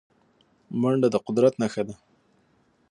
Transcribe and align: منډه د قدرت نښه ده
منډه 0.81 1.07
د 1.11 1.15
قدرت 1.25 1.53
نښه 1.61 1.83
ده 1.87 1.95